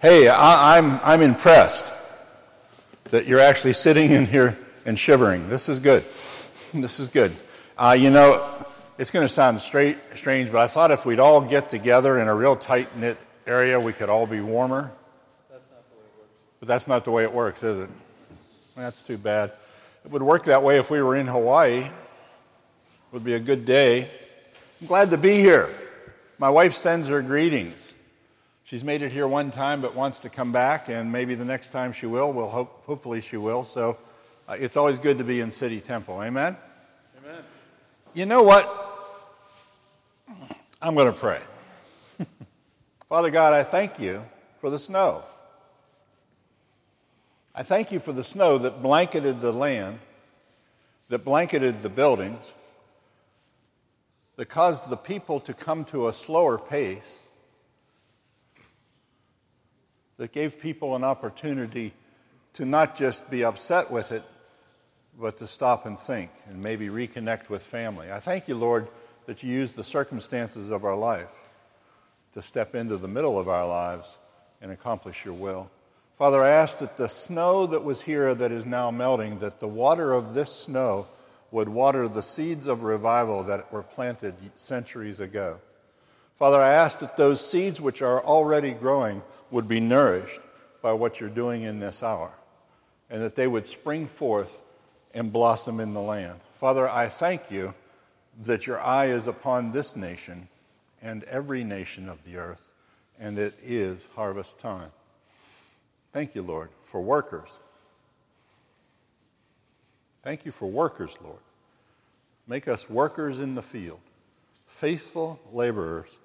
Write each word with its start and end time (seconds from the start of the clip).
Hey, 0.00 0.28
I, 0.28 0.78
I'm, 0.78 0.98
I'm 1.04 1.20
impressed 1.20 1.84
that 3.10 3.26
you're 3.26 3.38
actually 3.38 3.74
sitting 3.74 4.10
in 4.10 4.24
here 4.24 4.56
and 4.86 4.98
shivering. 4.98 5.50
This 5.50 5.68
is 5.68 5.78
good. 5.78 6.04
This 6.72 7.00
is 7.00 7.08
good. 7.08 7.34
Uh, 7.76 7.96
you 7.98 8.10
know, 8.10 8.64
it's 8.96 9.10
going 9.10 9.24
to 9.24 9.28
sound 9.28 9.58
straight, 9.58 9.98
strange, 10.14 10.52
but 10.52 10.60
I 10.60 10.68
thought 10.68 10.92
if 10.92 11.04
we'd 11.04 11.18
all 11.18 11.40
get 11.40 11.68
together 11.68 12.16
in 12.16 12.28
a 12.28 12.34
real 12.34 12.54
tight 12.54 12.96
knit 12.96 13.18
area, 13.44 13.80
we 13.80 13.92
could 13.92 14.08
all 14.08 14.24
be 14.24 14.40
warmer. 14.40 14.92
That's 15.50 15.68
not 15.68 15.82
the 15.90 15.96
way 15.96 16.04
it 16.04 16.16
works. 16.16 16.30
But 16.60 16.68
that's 16.68 16.86
not 16.86 17.04
the 17.04 17.10
way 17.10 17.24
it 17.24 17.32
works, 17.32 17.64
is 17.64 17.78
it? 17.78 17.90
That's 18.76 19.02
too 19.02 19.18
bad. 19.18 19.52
It 20.04 20.12
would 20.12 20.22
work 20.22 20.44
that 20.44 20.62
way 20.62 20.78
if 20.78 20.92
we 20.92 21.02
were 21.02 21.16
in 21.16 21.26
Hawaii. 21.26 21.80
It 21.80 21.92
would 23.10 23.24
be 23.24 23.34
a 23.34 23.40
good 23.40 23.64
day. 23.64 24.08
I'm 24.80 24.86
glad 24.86 25.10
to 25.10 25.18
be 25.18 25.34
here. 25.34 25.68
My 26.38 26.50
wife 26.50 26.72
sends 26.72 27.08
her 27.08 27.20
greetings. 27.20 27.89
She's 28.70 28.84
made 28.84 29.02
it 29.02 29.10
here 29.10 29.26
one 29.26 29.50
time 29.50 29.80
but 29.80 29.96
wants 29.96 30.20
to 30.20 30.28
come 30.28 30.52
back, 30.52 30.88
and 30.88 31.10
maybe 31.10 31.34
the 31.34 31.44
next 31.44 31.70
time 31.70 31.92
she 31.92 32.06
will. 32.06 32.32
We'll 32.32 32.48
hope, 32.48 32.84
hopefully 32.84 33.20
she 33.20 33.36
will. 33.36 33.64
So 33.64 33.98
uh, 34.48 34.58
it's 34.60 34.76
always 34.76 35.00
good 35.00 35.18
to 35.18 35.24
be 35.24 35.40
in 35.40 35.50
City 35.50 35.80
Temple. 35.80 36.22
Amen? 36.22 36.56
Amen. 37.18 37.42
You 38.14 38.26
know 38.26 38.44
what? 38.44 38.64
I'm 40.80 40.94
going 40.94 41.12
to 41.12 41.18
pray. 41.18 41.40
Father 43.08 43.30
God, 43.30 43.54
I 43.54 43.64
thank 43.64 43.98
you 43.98 44.24
for 44.60 44.70
the 44.70 44.78
snow. 44.78 45.24
I 47.52 47.64
thank 47.64 47.90
you 47.90 47.98
for 47.98 48.12
the 48.12 48.22
snow 48.22 48.56
that 48.58 48.82
blanketed 48.82 49.40
the 49.40 49.50
land, 49.50 49.98
that 51.08 51.24
blanketed 51.24 51.82
the 51.82 51.90
buildings, 51.90 52.52
that 54.36 54.46
caused 54.46 54.88
the 54.90 54.96
people 54.96 55.40
to 55.40 55.54
come 55.54 55.84
to 55.86 56.06
a 56.06 56.12
slower 56.12 56.56
pace, 56.56 57.24
that 60.20 60.32
gave 60.32 60.60
people 60.60 60.96
an 60.96 61.02
opportunity 61.02 61.94
to 62.52 62.66
not 62.66 62.94
just 62.94 63.30
be 63.30 63.42
upset 63.42 63.90
with 63.90 64.12
it, 64.12 64.22
but 65.18 65.38
to 65.38 65.46
stop 65.46 65.86
and 65.86 65.98
think 65.98 66.30
and 66.46 66.62
maybe 66.62 66.88
reconnect 66.88 67.48
with 67.48 67.62
family. 67.62 68.12
I 68.12 68.20
thank 68.20 68.46
you, 68.46 68.54
Lord, 68.54 68.86
that 69.24 69.42
you 69.42 69.50
use 69.50 69.72
the 69.72 69.82
circumstances 69.82 70.70
of 70.70 70.84
our 70.84 70.94
life 70.94 71.48
to 72.34 72.42
step 72.42 72.74
into 72.74 72.98
the 72.98 73.08
middle 73.08 73.38
of 73.38 73.48
our 73.48 73.66
lives 73.66 74.18
and 74.60 74.70
accomplish 74.70 75.24
your 75.24 75.32
will. 75.32 75.70
Father, 76.18 76.42
I 76.42 76.50
ask 76.50 76.80
that 76.80 76.98
the 76.98 77.08
snow 77.08 77.66
that 77.68 77.82
was 77.82 78.02
here 78.02 78.34
that 78.34 78.52
is 78.52 78.66
now 78.66 78.90
melting, 78.90 79.38
that 79.38 79.58
the 79.58 79.68
water 79.68 80.12
of 80.12 80.34
this 80.34 80.52
snow 80.54 81.06
would 81.50 81.70
water 81.70 82.08
the 82.08 82.20
seeds 82.20 82.66
of 82.66 82.82
revival 82.82 83.42
that 83.44 83.72
were 83.72 83.82
planted 83.82 84.34
centuries 84.58 85.18
ago. 85.18 85.60
Father, 86.40 86.56
I 86.56 86.72
ask 86.72 87.00
that 87.00 87.18
those 87.18 87.38
seeds 87.46 87.82
which 87.82 88.00
are 88.00 88.24
already 88.24 88.70
growing 88.70 89.22
would 89.50 89.68
be 89.68 89.78
nourished 89.78 90.40
by 90.80 90.90
what 90.90 91.20
you're 91.20 91.28
doing 91.28 91.64
in 91.64 91.80
this 91.80 92.02
hour, 92.02 92.32
and 93.10 93.20
that 93.20 93.36
they 93.36 93.46
would 93.46 93.66
spring 93.66 94.06
forth 94.06 94.62
and 95.12 95.30
blossom 95.30 95.80
in 95.80 95.92
the 95.92 96.00
land. 96.00 96.40
Father, 96.54 96.88
I 96.88 97.08
thank 97.08 97.50
you 97.50 97.74
that 98.44 98.66
your 98.66 98.80
eye 98.80 99.08
is 99.08 99.26
upon 99.26 99.70
this 99.70 99.96
nation 99.96 100.48
and 101.02 101.24
every 101.24 101.62
nation 101.62 102.08
of 102.08 102.24
the 102.24 102.38
earth, 102.38 102.72
and 103.18 103.38
it 103.38 103.52
is 103.62 104.06
harvest 104.16 104.58
time. 104.58 104.90
Thank 106.14 106.34
you, 106.34 106.40
Lord, 106.40 106.70
for 106.84 107.02
workers. 107.02 107.58
Thank 110.22 110.46
you 110.46 110.52
for 110.52 110.70
workers, 110.70 111.18
Lord. 111.22 111.42
Make 112.46 112.66
us 112.66 112.88
workers 112.88 113.40
in 113.40 113.54
the 113.54 113.62
field, 113.62 114.00
faithful 114.66 115.38
laborers 115.52 116.16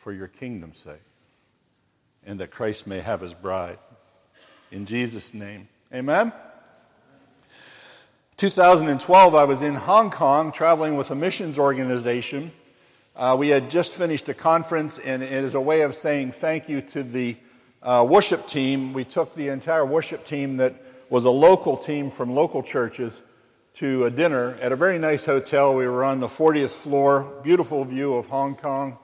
for 0.00 0.14
your 0.14 0.28
kingdom's 0.28 0.78
sake, 0.78 1.02
and 2.24 2.40
that 2.40 2.50
Christ 2.50 2.86
may 2.86 3.00
have 3.00 3.20
his 3.20 3.34
bride. 3.34 3.78
In 4.72 4.86
Jesus' 4.86 5.34
name, 5.34 5.68
amen. 5.94 6.32
2012, 8.38 9.34
I 9.34 9.44
was 9.44 9.60
in 9.60 9.74
Hong 9.74 10.10
Kong 10.10 10.52
traveling 10.52 10.96
with 10.96 11.10
a 11.10 11.14
missions 11.14 11.58
organization. 11.58 12.50
Uh, 13.14 13.36
we 13.38 13.50
had 13.50 13.70
just 13.70 13.92
finished 13.92 14.26
a 14.30 14.34
conference, 14.34 14.98
and 14.98 15.22
it 15.22 15.30
is 15.30 15.52
a 15.52 15.60
way 15.60 15.82
of 15.82 15.94
saying 15.94 16.32
thank 16.32 16.66
you 16.66 16.80
to 16.80 17.02
the 17.02 17.36
uh, 17.82 18.06
worship 18.08 18.46
team. 18.46 18.94
We 18.94 19.04
took 19.04 19.34
the 19.34 19.48
entire 19.48 19.84
worship 19.84 20.24
team 20.24 20.56
that 20.56 20.76
was 21.10 21.26
a 21.26 21.30
local 21.30 21.76
team 21.76 22.10
from 22.10 22.34
local 22.34 22.62
churches 22.62 23.20
to 23.74 24.06
a 24.06 24.10
dinner 24.10 24.56
at 24.62 24.72
a 24.72 24.76
very 24.76 24.98
nice 24.98 25.26
hotel. 25.26 25.74
We 25.74 25.86
were 25.86 26.04
on 26.04 26.20
the 26.20 26.26
40th 26.26 26.70
floor, 26.70 27.24
beautiful 27.42 27.84
view 27.84 28.14
of 28.14 28.28
Hong 28.28 28.54
Kong. 28.54 28.96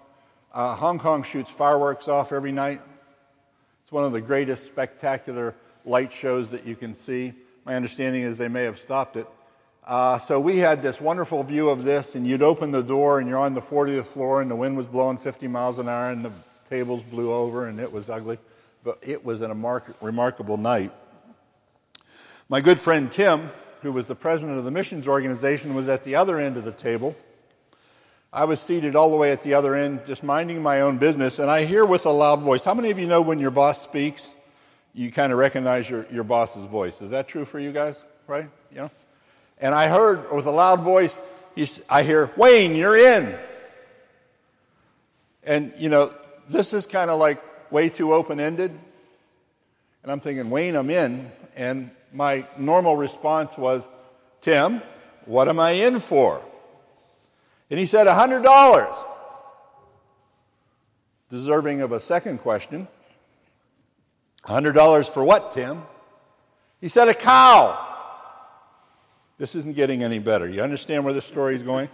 Uh, 0.57 0.75
Hong 0.75 0.99
Kong 0.99 1.23
shoots 1.23 1.51
fireworks 1.51 2.09
off 2.09 2.33
every 2.33 2.51
night. 2.51 2.81
It's 3.83 3.93
one 3.93 4.05
of 4.05 4.13
the 4.13 4.23
greatest 4.23 4.65
spectacular 4.65 5.55
light 5.85 6.11
shows 6.11 6.49
that 6.49 6.67
you 6.67 6.75
can 6.75 6.95
see. 6.95 7.35
My 7.67 7.77
understanding 7.77 8.23
is 8.23 8.39
they 8.39 8.49
may 8.49 8.63
have 8.63 8.79
stopped 8.79 9.19
it. 9.19 9.27
Uh, 9.87 10.17
so 10.17 10.41
we 10.41 10.57
had 10.57 10.81
this 10.81 10.99
wonderful 10.99 11.43
view 11.43 11.69
of 11.69 11.85
this, 11.85 12.15
and 12.15 12.27
you'd 12.27 12.41
open 12.41 12.71
the 12.71 12.83
door, 12.83 13.21
and 13.21 13.29
you're 13.29 13.39
on 13.39 13.53
the 13.53 13.61
40th 13.61 14.07
floor, 14.07 14.41
and 14.41 14.51
the 14.51 14.57
wind 14.57 14.79
was 14.79 14.89
blowing 14.89 15.19
50 15.19 15.47
miles 15.47 15.79
an 15.79 15.91
hour, 15.91 16.09
and 16.11 16.25
the 16.25 16.33
tables 16.71 17.03
blew 17.03 17.35
over, 17.35 17.67
and 17.67 17.79
it 17.79 17.93
was 17.93 18.09
ugly. 18.09 18.39
But 18.83 18.99
it 19.03 19.23
was 19.23 19.43
a 19.43 19.55
remarkable 20.01 20.57
night. 20.57 20.91
My 22.49 22.63
good 22.63 22.79
friend 22.79 23.13
Tim, 23.13 23.51
who 23.83 23.93
was 23.93 24.07
the 24.07 24.15
president 24.15 24.57
of 24.57 24.65
the 24.65 24.71
missions 24.71 25.07
organization, 25.07 25.75
was 25.75 25.91
at 25.91 26.03
the 26.03 26.15
other 26.15 26.39
end 26.41 26.57
of 26.57 26.65
the 26.65 26.73
table. 26.73 27.15
I 28.33 28.45
was 28.45 28.61
seated 28.61 28.97
all 28.97 29.11
the 29.11 29.17
way 29.17 29.33
at 29.33 29.43
the 29.43 29.55
other 29.55 29.75
end, 29.75 30.05
just 30.05 30.23
minding 30.23 30.63
my 30.63 30.83
own 30.83 30.99
business, 30.99 31.39
and 31.39 31.51
I 31.51 31.65
hear 31.65 31.85
with 31.85 32.07
a 32.07 32.11
loud 32.11 32.41
voice. 32.41 32.65
How 32.65 32.75
many 32.75 32.91
of 32.91 32.99
you 32.99 33.07
know 33.07 33.23
when 33.23 33.39
your 33.39 33.51
boss 33.51 33.83
speaks, 33.83 34.33
you 34.97 35.13
kind 35.13 35.31
of 35.31 35.39
recognize 35.39 35.89
your, 35.89 36.07
your 36.11 36.25
boss's 36.25 36.65
voice. 36.65 37.03
Is 37.03 37.11
that 37.11 37.29
true 37.29 37.45
for 37.45 37.61
you 37.61 37.71
guys? 37.71 38.03
Right? 38.27 38.49
Yeah. 38.75 38.89
And 39.59 39.75
I 39.75 39.89
heard 39.89 40.33
with 40.33 40.47
a 40.47 40.51
loud 40.51 40.81
voice, 40.81 41.21
I 41.89 42.03
hear, 42.03 42.31
Wayne, 42.37 42.75
you're 42.75 42.97
in. 42.97 43.35
And, 45.45 45.73
you 45.77 45.91
know, 45.91 46.13
this 46.49 46.73
is 46.73 46.87
kind 46.87 47.11
of 47.11 47.21
like 47.21 47.43
way 47.71 47.91
too 47.91 48.15
open 48.15 48.41
ended. 48.41 48.71
And 50.03 50.11
I'm 50.11 50.21
thinking, 50.21 50.49
Wayne, 50.49 50.77
I'm 50.77 50.91
in. 50.91 51.31
And 51.57 51.91
my 52.13 52.47
normal 52.59 52.97
response 52.97 53.57
was, 53.59 53.87
Tim, 54.41 54.81
what 55.27 55.49
am 55.49 55.61
I 55.61 55.73
in 55.73 56.01
for? 56.01 56.43
And 57.71 57.81
he 57.81 57.87
said, 57.87 58.07
$100. 58.07 59.05
Deserving 61.29 61.81
of 61.81 61.93
a 61.93 62.01
second 62.01 62.39
question. 62.39 62.87
$100 64.45 65.09
for 65.09 65.25
what, 65.25 65.51
Tim? 65.53 65.83
He 66.81 66.89
said, 66.89 67.09
a 67.09 67.15
cow. 67.15 67.83
This 69.39 69.55
isn't 69.55 69.75
getting 69.75 70.03
any 70.03 70.19
better. 70.19 70.49
You 70.49 70.63
understand 70.63 71.05
where 71.05 71.13
this 71.13 71.25
story 71.25 71.55
is 71.55 71.63
going? 71.63 71.89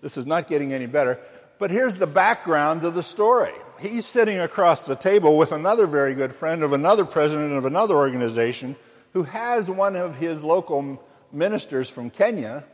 This 0.00 0.16
is 0.16 0.26
not 0.26 0.48
getting 0.48 0.72
any 0.72 0.86
better. 0.86 1.18
But 1.58 1.70
here's 1.70 1.96
the 1.96 2.06
background 2.06 2.82
of 2.84 2.94
the 2.94 3.02
story. 3.02 3.52
He's 3.78 4.06
sitting 4.06 4.40
across 4.40 4.84
the 4.84 4.96
table 4.96 5.36
with 5.36 5.52
another 5.52 5.86
very 5.86 6.14
good 6.14 6.34
friend 6.34 6.62
of 6.62 6.72
another 6.72 7.04
president 7.04 7.52
of 7.52 7.66
another 7.66 7.94
organization 7.94 8.74
who 9.12 9.24
has 9.24 9.70
one 9.70 9.94
of 9.94 10.16
his 10.16 10.42
local 10.42 11.04
ministers 11.30 11.88
from 11.88 12.10
Kenya 12.10 12.64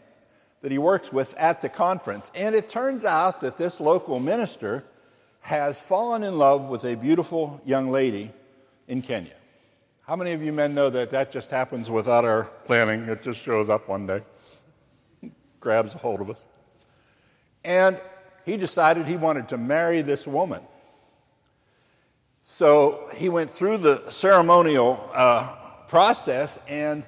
that 0.62 0.72
he 0.72 0.78
works 0.78 1.12
with 1.12 1.34
at 1.34 1.60
the 1.60 1.68
conference. 1.68 2.30
And 2.34 2.54
it 2.54 2.68
turns 2.68 3.04
out 3.04 3.40
that 3.42 3.56
this 3.56 3.80
local 3.80 4.18
minister 4.18 4.84
has 5.40 5.80
fallen 5.80 6.22
in 6.22 6.36
love 6.36 6.68
with 6.68 6.84
a 6.84 6.94
beautiful 6.94 7.60
young 7.64 7.90
lady 7.90 8.32
in 8.88 9.02
Kenya. 9.02 9.34
How 10.06 10.16
many 10.16 10.32
of 10.32 10.42
you 10.42 10.52
men 10.52 10.74
know 10.74 10.90
that 10.90 11.10
that 11.10 11.30
just 11.30 11.50
happens 11.50 11.90
without 11.90 12.24
our 12.24 12.44
planning? 12.64 13.02
It 13.02 13.22
just 13.22 13.40
shows 13.40 13.68
up 13.68 13.88
one 13.88 14.06
day, 14.06 14.22
grabs 15.60 15.94
a 15.94 15.98
hold 15.98 16.20
of 16.20 16.30
us. 16.30 16.44
And 17.62 18.00
he 18.44 18.56
decided 18.56 19.06
he 19.06 19.16
wanted 19.16 19.48
to 19.48 19.58
marry 19.58 20.00
this 20.02 20.26
woman. 20.26 20.62
So 22.42 23.10
he 23.14 23.28
went 23.28 23.50
through 23.50 23.78
the 23.78 24.10
ceremonial 24.10 25.10
uh, 25.12 25.54
process, 25.86 26.58
and 26.66 27.04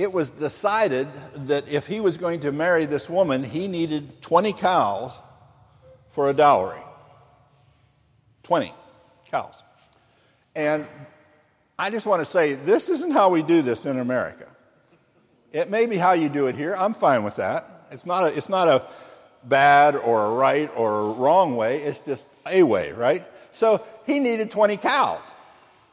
it 0.00 0.14
was 0.14 0.30
decided 0.30 1.06
that 1.34 1.68
if 1.68 1.86
he 1.86 2.00
was 2.00 2.16
going 2.16 2.40
to 2.40 2.52
marry 2.52 2.86
this 2.86 3.06
woman, 3.06 3.44
he 3.44 3.68
needed 3.68 4.22
20 4.22 4.54
cows 4.54 5.12
for 6.12 6.30
a 6.30 6.32
dowry. 6.32 6.80
20 8.44 8.72
cows. 9.30 9.54
And 10.54 10.88
I 11.78 11.90
just 11.90 12.06
want 12.06 12.20
to 12.22 12.24
say 12.24 12.54
this 12.54 12.88
isn't 12.88 13.10
how 13.10 13.28
we 13.28 13.42
do 13.42 13.60
this 13.60 13.84
in 13.84 13.98
America. 13.98 14.46
It 15.52 15.68
may 15.68 15.84
be 15.84 15.98
how 15.98 16.12
you 16.12 16.30
do 16.30 16.46
it 16.46 16.54
here. 16.54 16.74
I'm 16.74 16.94
fine 16.94 17.22
with 17.22 17.36
that. 17.36 17.88
It's 17.90 18.06
not 18.06 18.24
a, 18.24 18.34
it's 18.34 18.48
not 18.48 18.68
a 18.68 18.86
bad 19.44 19.96
or 19.96 20.24
a 20.24 20.30
right 20.30 20.70
or 20.76 20.98
a 20.98 21.12
wrong 21.12 21.56
way. 21.56 21.82
It's 21.82 22.00
just 22.00 22.26
a 22.46 22.62
way, 22.62 22.92
right? 22.92 23.26
So 23.52 23.84
he 24.06 24.18
needed 24.18 24.50
20 24.50 24.78
cows, 24.78 25.30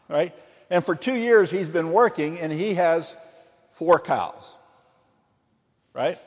right? 0.07 0.33
And 0.69 0.86
for 0.86 0.95
two 0.95 1.15
years 1.15 1.51
he's 1.51 1.68
been 1.68 1.92
working 1.92 2.39
and 2.39 2.53
he 2.53 2.75
has 2.75 3.13
four 3.77 4.00
cows, 4.00 4.56
right? 5.94 6.18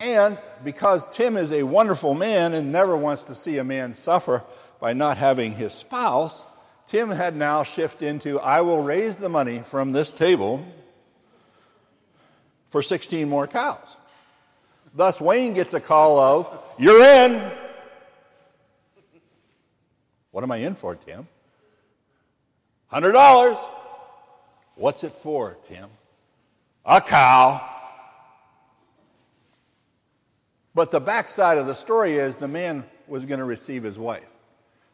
And 0.00 0.38
because 0.64 1.06
Tim 1.08 1.36
is 1.36 1.52
a 1.52 1.62
wonderful 1.62 2.14
man 2.14 2.54
and 2.54 2.72
never 2.72 2.96
wants 2.96 3.24
to 3.24 3.34
see 3.34 3.58
a 3.58 3.64
man 3.64 3.92
suffer 3.92 4.42
by 4.80 4.94
not 4.94 5.18
having 5.18 5.52
his 5.52 5.74
spouse, 5.74 6.46
Tim 6.86 7.10
had 7.10 7.36
now 7.36 7.64
shifted 7.64 8.06
into 8.06 8.40
I 8.40 8.62
will 8.62 8.82
raise 8.82 9.18
the 9.18 9.28
money 9.28 9.58
from 9.58 9.92
this 9.92 10.10
table 10.10 10.66
for 12.70 12.80
16 12.80 13.28
more 13.28 13.46
cows. 13.46 13.96
Thus, 14.94 15.20
Wayne 15.20 15.52
gets 15.52 15.74
a 15.74 15.80
call 15.80 16.18
of, 16.18 16.58
You're 16.78 17.02
in. 17.02 17.52
What 20.30 20.42
am 20.42 20.50
I 20.50 20.56
in 20.56 20.74
for, 20.74 20.96
Tim? 20.96 21.28
$100. 22.90 23.58
What's 24.76 25.04
it 25.04 25.12
for, 25.12 25.58
Tim? 25.64 25.90
A 26.84 27.00
cow. 27.00 27.60
But 30.74 30.90
the 30.90 31.00
backside 31.00 31.58
of 31.58 31.66
the 31.66 31.74
story 31.74 32.14
is 32.14 32.36
the 32.36 32.48
man 32.48 32.84
was 33.06 33.24
going 33.24 33.38
to 33.38 33.44
receive 33.44 33.82
his 33.82 33.98
wife. 33.98 34.28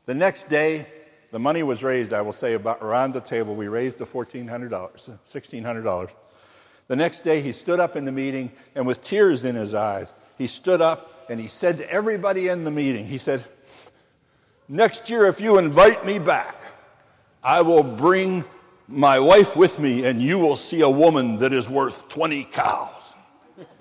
The 0.07 0.15
next 0.15 0.49
day, 0.49 0.87
the 1.31 1.39
money 1.39 1.63
was 1.63 1.85
raised, 1.85 2.13
I 2.13 2.23
will 2.23 2.33
say, 2.33 2.55
about 2.55 2.83
around 2.83 3.13
the 3.13 3.21
table. 3.21 3.55
We 3.55 3.69
raised 3.69 3.99
the 3.99 4.07
$1,400, 4.07 4.71
$1,600. 4.71 6.11
The 6.89 6.97
next 6.97 7.23
day, 7.23 7.41
he 7.43 7.53
stood 7.53 7.81
up 7.81 7.97
in 7.97 8.05
the 8.05 8.13
meeting 8.13 8.51
and 8.75 8.87
with 8.87 9.03
tears 9.03 9.45
in 9.45 9.55
his 9.55 9.75
eyes, 9.75 10.15
he 10.37 10.47
stood 10.47 10.81
up 10.81 11.27
and 11.29 11.39
he 11.39 11.47
said 11.47 11.79
to 11.79 11.93
everybody 11.93 12.49
in 12.49 12.65
the 12.65 12.71
meeting, 12.71 13.05
he 13.05 13.19
said, 13.19 13.45
Next 14.69 15.09
year, 15.09 15.27
if 15.27 15.41
you 15.41 15.59
invite 15.59 16.05
me 16.05 16.19
back, 16.19 16.59
I 17.43 17.63
will 17.63 17.83
bring 17.83 18.45
my 18.89 19.21
wife 19.21 19.55
with 19.55 19.79
me 19.79 20.07
and 20.07 20.21
you 20.21 20.39
will 20.39 20.57
see 20.57 20.81
a 20.81 20.89
woman 20.89 21.37
that 21.37 21.53
is 21.53 21.69
worth 21.69 22.09
20 22.09 22.45
cows. 22.45 23.15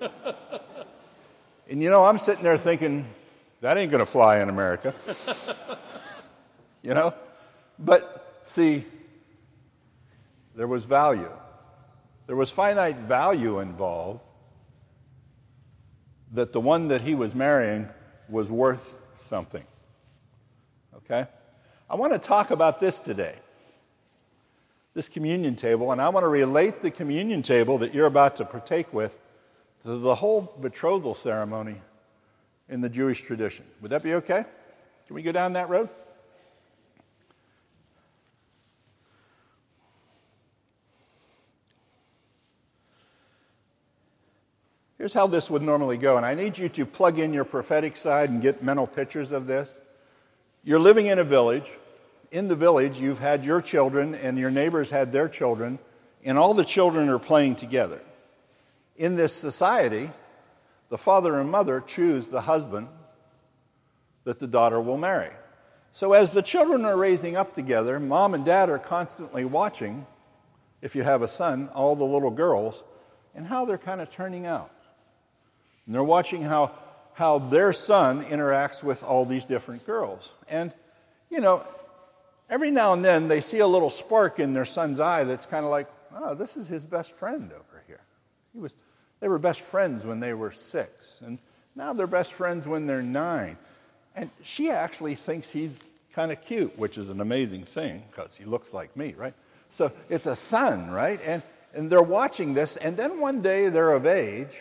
and 1.68 1.82
you 1.82 1.88
know, 1.88 2.04
I'm 2.04 2.18
sitting 2.18 2.44
there 2.44 2.58
thinking, 2.58 3.06
that 3.62 3.78
ain't 3.78 3.90
going 3.90 4.00
to 4.00 4.06
fly 4.06 4.40
in 4.40 4.50
America. 4.50 4.94
you 6.82 6.92
know? 6.92 7.14
But 7.78 8.42
see, 8.44 8.84
there 10.54 10.66
was 10.66 10.84
value. 10.84 11.32
There 12.26 12.36
was 12.36 12.50
finite 12.50 12.98
value 12.98 13.60
involved 13.60 14.20
that 16.32 16.52
the 16.52 16.60
one 16.60 16.88
that 16.88 17.00
he 17.00 17.14
was 17.14 17.34
marrying 17.34 17.88
was 18.28 18.50
worth 18.50 18.94
something. 19.24 19.64
Okay? 20.96 21.26
I 21.88 21.96
want 21.96 22.12
to 22.12 22.18
talk 22.18 22.50
about 22.50 22.78
this 22.78 23.00
today 23.00 23.36
this 24.94 25.08
communion 25.08 25.54
table, 25.54 25.92
and 25.92 26.00
I 26.00 26.08
want 26.08 26.24
to 26.24 26.28
relate 26.28 26.82
the 26.82 26.90
communion 26.90 27.42
table 27.42 27.78
that 27.78 27.94
you're 27.94 28.06
about 28.06 28.36
to 28.36 28.44
partake 28.44 28.92
with 28.92 29.18
to 29.82 29.96
the 29.96 30.14
whole 30.14 30.52
betrothal 30.60 31.14
ceremony 31.14 31.80
in 32.68 32.80
the 32.80 32.88
Jewish 32.88 33.22
tradition. 33.22 33.64
Would 33.80 33.92
that 33.92 34.02
be 34.02 34.14
okay? 34.14 34.44
Can 35.06 35.14
we 35.14 35.22
go 35.22 35.32
down 35.32 35.52
that 35.54 35.68
road? 35.68 35.88
Here's 44.98 45.14
how 45.14 45.28
this 45.28 45.48
would 45.48 45.62
normally 45.62 45.96
go, 45.96 46.16
and 46.16 46.26
I 46.26 46.34
need 46.34 46.58
you 46.58 46.68
to 46.70 46.84
plug 46.84 47.20
in 47.20 47.32
your 47.32 47.44
prophetic 47.44 47.96
side 47.96 48.30
and 48.30 48.42
get 48.42 48.64
mental 48.64 48.86
pictures 48.86 49.30
of 49.30 49.46
this. 49.46 49.80
You're 50.64 50.80
living 50.80 51.06
in 51.06 51.20
a 51.20 51.24
village. 51.24 51.70
In 52.30 52.48
the 52.48 52.56
village, 52.56 53.00
you've 53.00 53.18
had 53.18 53.44
your 53.44 53.62
children, 53.62 54.14
and 54.14 54.38
your 54.38 54.50
neighbors 54.50 54.90
had 54.90 55.12
their 55.12 55.28
children, 55.28 55.78
and 56.24 56.36
all 56.36 56.52
the 56.52 56.64
children 56.64 57.08
are 57.08 57.18
playing 57.18 57.56
together. 57.56 58.00
In 58.96 59.16
this 59.16 59.32
society, 59.32 60.10
the 60.90 60.98
father 60.98 61.40
and 61.40 61.50
mother 61.50 61.80
choose 61.80 62.28
the 62.28 62.40
husband 62.40 62.88
that 64.24 64.38
the 64.38 64.46
daughter 64.46 64.80
will 64.80 64.98
marry. 64.98 65.30
So, 65.92 66.12
as 66.12 66.32
the 66.32 66.42
children 66.42 66.84
are 66.84 66.96
raising 66.96 67.36
up 67.36 67.54
together, 67.54 67.98
mom 67.98 68.34
and 68.34 68.44
dad 68.44 68.68
are 68.68 68.78
constantly 68.78 69.46
watching, 69.46 70.06
if 70.82 70.94
you 70.94 71.02
have 71.02 71.22
a 71.22 71.28
son, 71.28 71.70
all 71.74 71.96
the 71.96 72.04
little 72.04 72.30
girls, 72.30 72.84
and 73.34 73.46
how 73.46 73.64
they're 73.64 73.78
kind 73.78 74.00
of 74.00 74.10
turning 74.10 74.44
out. 74.44 74.70
And 75.86 75.94
they're 75.94 76.04
watching 76.04 76.42
how, 76.42 76.72
how 77.14 77.38
their 77.38 77.72
son 77.72 78.22
interacts 78.22 78.82
with 78.82 79.02
all 79.02 79.24
these 79.24 79.46
different 79.46 79.86
girls. 79.86 80.34
And, 80.48 80.74
you 81.30 81.40
know, 81.40 81.64
every 82.50 82.70
now 82.70 82.92
and 82.92 83.04
then 83.04 83.28
they 83.28 83.40
see 83.40 83.58
a 83.58 83.66
little 83.66 83.90
spark 83.90 84.40
in 84.40 84.52
their 84.52 84.64
son's 84.64 85.00
eye 85.00 85.24
that's 85.24 85.46
kind 85.46 85.64
of 85.64 85.70
like, 85.70 85.88
oh, 86.14 86.34
this 86.34 86.56
is 86.56 86.68
his 86.68 86.84
best 86.84 87.12
friend 87.12 87.50
over 87.52 87.82
here. 87.86 88.00
He 88.52 88.60
was, 88.60 88.72
they 89.20 89.28
were 89.28 89.38
best 89.38 89.60
friends 89.60 90.06
when 90.06 90.20
they 90.20 90.34
were 90.34 90.52
six, 90.52 91.16
and 91.24 91.38
now 91.76 91.92
they're 91.92 92.06
best 92.06 92.32
friends 92.32 92.66
when 92.66 92.86
they're 92.86 93.02
nine. 93.02 93.56
And 94.14 94.30
she 94.42 94.70
actually 94.70 95.14
thinks 95.14 95.50
he's 95.50 95.82
kind 96.12 96.32
of 96.32 96.42
cute, 96.42 96.76
which 96.78 96.98
is 96.98 97.10
an 97.10 97.20
amazing 97.20 97.64
thing 97.64 98.02
because 98.10 98.36
he 98.36 98.44
looks 98.44 98.74
like 98.74 98.96
me, 98.96 99.14
right? 99.16 99.34
So 99.70 99.92
it's 100.08 100.26
a 100.26 100.34
son, 100.34 100.90
right? 100.90 101.20
And, 101.24 101.42
and 101.74 101.90
they're 101.90 102.02
watching 102.02 102.54
this, 102.54 102.76
and 102.76 102.96
then 102.96 103.20
one 103.20 103.42
day 103.42 103.68
they're 103.68 103.92
of 103.92 104.06
age, 104.06 104.56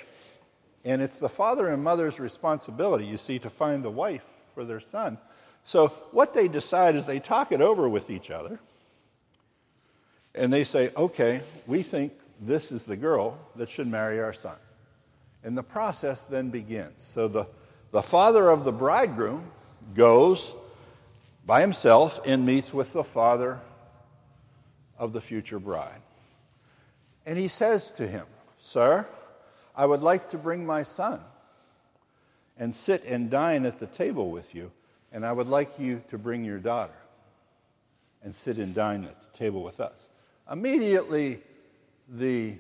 and 0.86 1.02
it's 1.02 1.16
the 1.16 1.30
father 1.30 1.70
and 1.70 1.84
mother's 1.84 2.20
responsibility, 2.20 3.06
you 3.06 3.18
see, 3.18 3.40
to 3.40 3.50
find 3.50 3.84
the 3.84 3.90
wife 3.90 4.26
for 4.54 4.66
their 4.66 4.80
son. 4.80 5.18
So 5.68 5.90
what 6.12 6.34
they 6.34 6.48
decide 6.48 6.96
is 6.96 7.06
they 7.06 7.20
talk 7.20 7.52
it 7.52 7.60
over 7.60 7.90
with 7.90 8.10
each 8.10 8.32
other. 8.32 8.58
And 10.34 10.52
they 10.52 10.64
say, 10.64 10.92
okay, 10.96 11.42
we 11.66 11.84
think 11.84 12.14
this 12.40 12.72
is 12.72 12.86
the 12.86 12.96
girl 12.96 13.38
that 13.58 13.70
should 13.70 13.88
marry 13.88 14.22
our 14.22 14.32
son. 14.32 14.56
And 15.44 15.58
the 15.58 15.64
process 15.64 16.24
then 16.24 16.52
begins. 16.52 17.02
So 17.02 17.28
the, 17.28 17.48
the 17.92 18.02
father 18.02 18.50
of 18.50 18.64
the 18.64 18.72
bridegroom 18.72 19.44
goes 19.94 20.56
by 21.46 21.60
himself 21.60 22.22
and 22.26 22.46
meets 22.46 22.74
with 22.74 22.94
the 22.94 23.04
father 23.04 23.60
of 24.98 25.12
the 25.12 25.20
future 25.20 25.60
bride. 25.60 26.02
And 27.26 27.38
he 27.38 27.50
says 27.50 27.92
to 27.92 28.08
him, 28.08 28.26
Sir, 28.58 29.06
I 29.76 29.86
would 29.86 30.02
like 30.02 30.30
to 30.30 30.38
bring 30.38 30.66
my 30.66 30.84
son 30.84 31.20
and 32.58 32.74
sit 32.74 33.04
and 33.04 33.30
dine 33.30 33.66
at 33.66 33.80
the 33.80 33.88
table 33.88 34.32
with 34.32 34.56
you, 34.56 34.72
and 35.12 35.26
I 35.26 35.32
would 35.32 35.48
like 35.48 35.80
you 35.80 36.02
to 36.10 36.18
bring 36.18 36.44
your 36.44 36.60
daughter 36.60 36.94
and 38.24 38.34
sit 38.34 38.58
and 38.58 38.74
dine 38.74 39.04
at 39.06 39.22
the 39.22 39.38
table 39.38 39.64
with 39.64 39.80
us. 39.80 40.10
Immediately, 40.52 41.40
the 42.10 42.56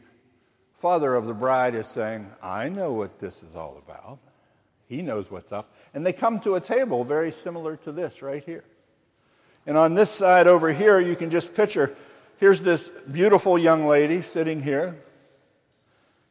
father 0.76 1.16
of 1.16 1.26
the 1.26 1.34
bride 1.34 1.76
is 1.76 1.88
saying, 1.88 2.28
I 2.42 2.70
know 2.70 2.94
what 2.94 3.20
this 3.20 3.44
is 3.44 3.56
all 3.56 3.82
about. 3.86 4.20
He 4.88 5.02
knows 5.02 5.30
what's 5.30 5.52
up. 5.52 5.74
And 5.94 6.06
they 6.06 6.14
come 6.14 6.40
to 6.42 6.56
a 6.56 6.62
table 6.62 7.04
very 7.04 7.32
similar 7.32 7.76
to 7.78 7.92
this 7.92 8.22
right 8.22 8.44
here. 8.44 8.64
And 9.66 9.78
on 9.78 9.96
this 9.96 10.10
side 10.10 10.48
over 10.48 10.72
here, 10.72 11.00
you 11.00 11.16
can 11.16 11.30
just 11.30 11.54
picture 11.54 11.96
here's 12.38 12.62
this 12.62 12.88
beautiful 12.88 13.58
young 13.58 13.86
lady 13.86 14.22
sitting 14.22 14.62
here. 14.62 14.96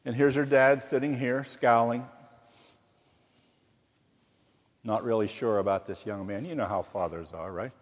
And 0.04 0.14
here's 0.14 0.36
her 0.36 0.44
dad 0.44 0.82
sitting 0.82 1.18
here, 1.18 1.44
scowling. 1.44 2.06
Not 4.86 5.02
really 5.02 5.26
sure 5.26 5.58
about 5.58 5.84
this 5.84 6.06
young 6.06 6.24
man. 6.28 6.44
You 6.44 6.54
know 6.54 6.64
how 6.64 6.82
fathers 6.82 7.32
are, 7.32 7.50
right? 7.50 7.72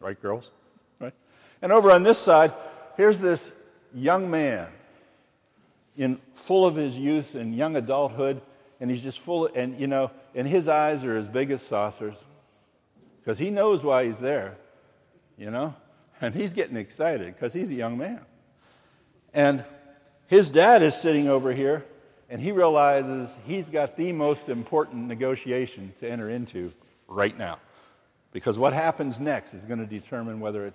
Right, 0.00 0.20
girls? 0.20 0.50
Right? 0.98 1.14
And 1.62 1.70
over 1.70 1.92
on 1.92 2.02
this 2.02 2.18
side, 2.18 2.52
here's 2.96 3.20
this 3.20 3.52
young 3.94 4.28
man 4.28 4.66
in 5.96 6.18
full 6.34 6.66
of 6.66 6.74
his 6.74 6.98
youth 6.98 7.36
and 7.36 7.54
young 7.54 7.76
adulthood, 7.76 8.42
and 8.80 8.90
he's 8.90 9.02
just 9.02 9.20
full 9.20 9.46
of, 9.46 9.56
and 9.56 9.78
you 9.78 9.86
know, 9.86 10.10
and 10.34 10.48
his 10.48 10.66
eyes 10.66 11.04
are 11.04 11.16
as 11.16 11.28
big 11.28 11.52
as 11.52 11.62
saucers 11.62 12.16
because 13.20 13.38
he 13.38 13.50
knows 13.50 13.84
why 13.84 14.04
he's 14.06 14.18
there, 14.18 14.56
you 15.38 15.52
know, 15.52 15.76
and 16.20 16.34
he's 16.34 16.52
getting 16.52 16.76
excited 16.76 17.34
because 17.34 17.52
he's 17.52 17.70
a 17.70 17.74
young 17.74 17.96
man. 17.96 18.26
And 19.32 19.64
his 20.26 20.50
dad 20.50 20.82
is 20.82 20.96
sitting 20.96 21.28
over 21.28 21.52
here, 21.52 21.84
and 22.28 22.40
he 22.40 22.52
realizes 22.52 23.36
he's 23.46 23.70
got 23.70 23.96
the 23.96 24.12
most 24.12 24.48
important 24.48 25.06
negotiation 25.06 25.92
to 26.00 26.10
enter 26.10 26.28
into 26.30 26.72
right 27.08 27.36
now. 27.36 27.58
Because 28.32 28.58
what 28.58 28.72
happens 28.72 29.20
next 29.20 29.54
is 29.54 29.64
going 29.64 29.78
to 29.78 29.86
determine 29.86 30.40
whether 30.40 30.66
it 30.66 30.74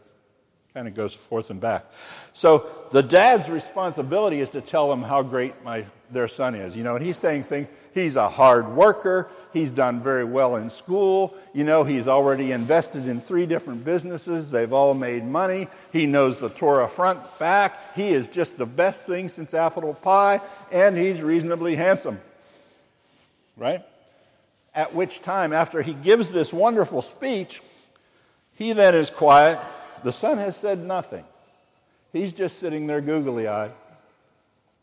kind 0.74 0.88
of 0.88 0.94
goes 0.94 1.14
forth 1.14 1.50
and 1.50 1.60
back. 1.60 1.86
So 2.34 2.70
the 2.92 3.04
dad's 3.04 3.50
responsibility 3.50 4.40
is 4.40 4.50
to 4.52 4.62
tell 4.62 4.90
them 4.90 5.02
how 5.02 5.22
great 5.22 5.64
my, 5.64 5.86
their 6.10 6.28
son 6.28 6.56
is. 6.56 6.76
You 6.76 6.84
know, 6.84 6.96
and 6.96 7.06
he's 7.06 7.18
saying 7.18 7.44
things, 7.44 7.68
he's 7.94 8.16
a 8.16 8.30
hard 8.30 8.74
worker, 8.76 9.30
he's 9.54 9.72
done 9.72 10.02
very 10.02 10.24
well 10.24 10.56
in 10.56 10.70
school, 10.70 11.36
you 11.54 11.64
know, 11.64 11.84
he's 11.84 12.08
already 12.08 12.52
invested 12.52 13.08
in 13.08 13.22
three 13.22 13.46
different 13.46 13.84
businesses, 13.86 14.50
they've 14.50 14.74
all 14.74 14.94
made 14.94 15.26
money, 15.26 15.68
he 15.92 16.06
knows 16.06 16.40
the 16.40 16.50
Torah 16.50 16.88
front, 16.88 17.20
back, 17.40 17.96
he 17.96 18.10
is 18.10 18.28
just 18.28 18.58
the 18.58 18.66
best 18.66 19.06
thing 19.06 19.28
since 19.28 19.54
apple 19.54 19.94
pie, 19.94 20.42
and 20.72 20.98
he's 20.98 21.22
reasonably 21.22 21.76
handsome. 21.76 22.20
Right? 23.58 23.84
At 24.74 24.96
which 24.96 25.22
time, 25.22 25.54
after 25.54 25.82
he 25.82 25.94
gives 25.94 26.32
this 26.32 26.54
wonderful 26.54 27.02
speech, 27.02 27.62
he 28.56 28.74
then 28.74 28.96
is 28.96 29.10
quiet 29.10 29.60
the 30.04 30.12
son 30.12 30.38
has 30.38 30.56
said 30.56 30.80
nothing. 30.80 31.24
He's 32.14 32.34
just 32.34 32.60
sitting 32.60 32.88
there 32.88 33.02
googly 33.02 33.48
eyed 33.48 33.72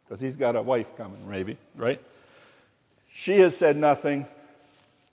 because 0.05 0.21
he's 0.21 0.37
got 0.37 0.57
a 0.57 0.63
wife 0.63 0.97
coming, 0.97 1.29
maybe, 1.29 1.59
right? 1.77 2.01
She 3.13 3.39
has 3.41 3.57
said 3.57 3.77
nothing, 3.77 4.27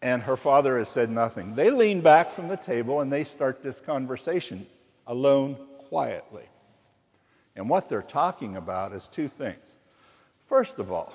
and 0.05 0.21
her 0.21 0.37
father 0.37 0.77
has 0.77 0.87
said 0.87 1.09
nothing. 1.09 1.55
They 1.55 1.71
lean 1.71 1.99
back 1.99 2.29
from 2.29 2.47
the 2.47 2.57
table 2.57 3.01
and 3.01 3.11
they 3.11 3.23
start 3.23 3.63
this 3.63 3.79
conversation 3.79 4.67
alone 5.07 5.57
quietly. 5.89 6.43
And 7.55 7.67
what 7.67 7.89
they're 7.89 8.03
talking 8.03 8.55
about 8.55 8.93
is 8.93 9.07
two 9.07 9.27
things. 9.27 9.77
First 10.47 10.77
of 10.77 10.91
all, 10.91 11.11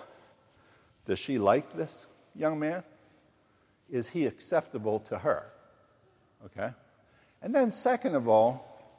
does 1.04 1.20
she 1.20 1.38
like 1.38 1.72
this 1.72 2.08
young 2.34 2.58
man? 2.58 2.82
Is 3.88 4.08
he 4.08 4.26
acceptable 4.26 4.98
to 5.08 5.18
her? 5.18 5.46
Okay? 6.46 6.70
And 7.42 7.54
then, 7.54 7.70
second 7.70 8.16
of 8.16 8.26
all, 8.26 8.90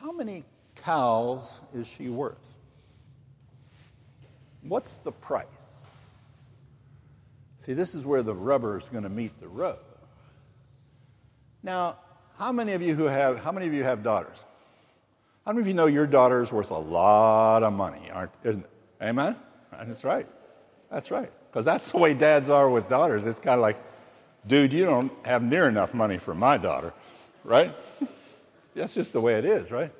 how 0.00 0.12
many 0.12 0.44
cows 0.76 1.58
is 1.74 1.88
she 1.88 2.08
worth? 2.08 2.38
What's 4.62 4.94
the 4.94 5.10
price? 5.10 5.69
See, 7.60 7.74
this 7.74 7.94
is 7.94 8.04
where 8.04 8.22
the 8.22 8.34
rubber 8.34 8.78
is 8.78 8.88
going 8.88 9.02
to 9.04 9.10
meet 9.10 9.38
the 9.40 9.48
road. 9.48 9.78
Now, 11.62 11.96
how 12.38 12.52
many 12.52 12.72
of 12.72 12.80
you 12.80 12.94
who 12.94 13.04
have 13.04 13.38
how 13.38 13.52
many 13.52 13.66
of 13.66 13.74
you 13.74 13.84
have 13.84 14.02
daughters? 14.02 14.42
How 15.44 15.52
many 15.52 15.62
of 15.62 15.68
you 15.68 15.74
know 15.74 15.86
your 15.86 16.06
daughter 16.06 16.42
is 16.42 16.52
worth 16.52 16.70
a 16.70 16.78
lot 16.78 17.62
of 17.62 17.72
money, 17.72 18.10
aren't 18.10 18.32
isn't 18.44 18.64
it? 18.64 18.70
Amen? 19.02 19.36
That's 19.72 20.04
right. 20.04 20.26
That's 20.90 21.10
right. 21.10 21.30
Because 21.50 21.64
that's 21.64 21.92
the 21.92 21.98
way 21.98 22.14
dads 22.14 22.48
are 22.48 22.70
with 22.70 22.88
daughters. 22.88 23.26
It's 23.26 23.38
kind 23.38 23.56
of 23.56 23.62
like, 23.62 23.76
dude, 24.46 24.72
you 24.72 24.84
don't 24.84 25.12
have 25.26 25.42
near 25.42 25.68
enough 25.68 25.94
money 25.94 26.18
for 26.18 26.34
my 26.34 26.56
daughter, 26.56 26.92
right? 27.44 27.74
that's 28.74 28.94
just 28.94 29.12
the 29.12 29.20
way 29.20 29.34
it 29.34 29.44
is, 29.44 29.70
right? 29.70 29.92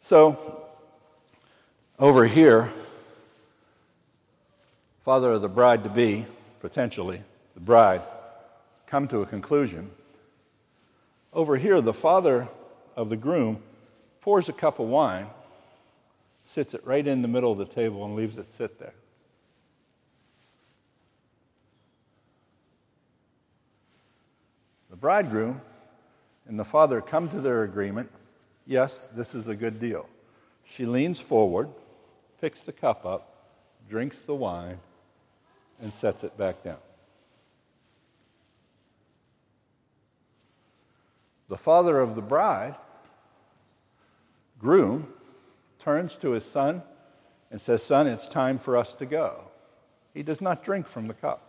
So, 0.00 0.66
over 1.98 2.26
here, 2.26 2.70
father 5.02 5.32
of 5.32 5.42
the 5.42 5.48
bride 5.48 5.84
to 5.84 5.90
be, 5.90 6.24
potentially, 6.62 7.20
the 7.54 7.60
bride, 7.60 8.00
come 8.86 9.08
to 9.08 9.20
a 9.20 9.26
conclusion. 9.26 9.90
Over 11.32 11.56
here, 11.56 11.80
the 11.80 11.92
father 11.92 12.48
of 12.96 13.08
the 13.08 13.16
groom 13.16 13.60
pours 14.20 14.48
a 14.48 14.52
cup 14.52 14.78
of 14.78 14.86
wine, 14.86 15.26
sits 16.46 16.72
it 16.72 16.86
right 16.86 17.04
in 17.04 17.20
the 17.20 17.28
middle 17.28 17.50
of 17.50 17.58
the 17.58 17.66
table, 17.66 18.04
and 18.04 18.14
leaves 18.14 18.38
it 18.38 18.48
sit 18.48 18.78
there. 18.78 18.94
The 24.88 24.96
bridegroom 24.96 25.60
and 26.46 26.58
the 26.58 26.64
father 26.64 27.00
come 27.00 27.28
to 27.30 27.40
their 27.40 27.64
agreement 27.64 28.08
yes, 28.66 29.08
this 29.16 29.34
is 29.34 29.48
a 29.48 29.56
good 29.56 29.80
deal. 29.80 30.08
She 30.64 30.86
leans 30.86 31.18
forward, 31.18 31.68
picks 32.40 32.62
the 32.62 32.72
cup 32.72 33.04
up, 33.04 33.50
drinks 33.88 34.20
the 34.20 34.34
wine, 34.36 34.78
and 35.82 35.92
sets 35.92 36.24
it 36.24 36.38
back 36.38 36.62
down. 36.62 36.78
The 41.48 41.58
father 41.58 42.00
of 42.00 42.14
the 42.14 42.22
bride, 42.22 42.76
groom, 44.58 45.12
turns 45.78 46.16
to 46.16 46.30
his 46.30 46.44
son 46.44 46.82
and 47.50 47.60
says, 47.60 47.82
Son, 47.82 48.06
it's 48.06 48.26
time 48.26 48.58
for 48.58 48.76
us 48.76 48.94
to 48.94 49.04
go. 49.04 49.50
He 50.14 50.22
does 50.22 50.40
not 50.40 50.64
drink 50.64 50.86
from 50.86 51.08
the 51.08 51.14
cup. 51.14 51.48